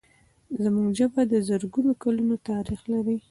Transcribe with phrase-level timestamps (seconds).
[0.63, 3.15] زموږ ژبه د زرګونو کلونو تاریخ لري.